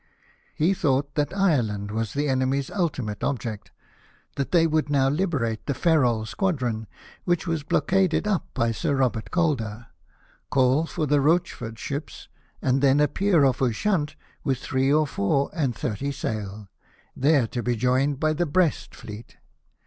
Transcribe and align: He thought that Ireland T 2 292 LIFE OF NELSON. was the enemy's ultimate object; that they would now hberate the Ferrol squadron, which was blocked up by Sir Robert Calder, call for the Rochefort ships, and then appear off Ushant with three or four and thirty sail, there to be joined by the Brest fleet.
He 0.55 0.73
thought 0.73 1.13
that 1.13 1.31
Ireland 1.31 1.89
T 1.89 1.93
2 1.93 1.93
292 1.93 1.93
LIFE 1.93 1.93
OF 1.93 1.93
NELSON. 1.93 1.99
was 1.99 2.13
the 2.15 2.27
enemy's 2.27 2.71
ultimate 2.71 3.23
object; 3.23 3.71
that 4.35 4.51
they 4.51 4.65
would 4.65 4.89
now 4.89 5.11
hberate 5.11 5.59
the 5.67 5.75
Ferrol 5.75 6.25
squadron, 6.25 6.87
which 7.25 7.45
was 7.45 7.61
blocked 7.61 7.93
up 8.25 8.47
by 8.55 8.71
Sir 8.71 8.95
Robert 8.95 9.29
Calder, 9.29 9.89
call 10.49 10.87
for 10.87 11.05
the 11.05 11.21
Rochefort 11.21 11.77
ships, 11.77 12.27
and 12.63 12.81
then 12.81 12.99
appear 12.99 13.45
off 13.45 13.61
Ushant 13.61 14.15
with 14.43 14.57
three 14.57 14.91
or 14.91 15.05
four 15.05 15.51
and 15.53 15.75
thirty 15.75 16.11
sail, 16.11 16.67
there 17.15 17.45
to 17.49 17.61
be 17.61 17.75
joined 17.75 18.19
by 18.19 18.33
the 18.33 18.47
Brest 18.47 18.95
fleet. 18.95 19.37